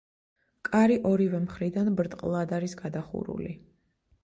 კარი 0.69 0.95
ორივე 1.09 1.41
მხრიდან 1.43 1.93
ბრტყლად 2.01 2.57
არის 2.61 2.77
გადახურული. 2.83 3.55